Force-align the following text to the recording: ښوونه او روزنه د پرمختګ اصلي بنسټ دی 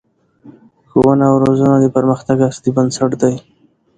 ښوونه 0.89 1.25
او 1.31 1.35
روزنه 1.43 1.75
د 1.79 1.85
پرمختګ 1.95 2.37
اصلي 2.49 2.71
بنسټ 2.77 3.11
دی 3.21 3.33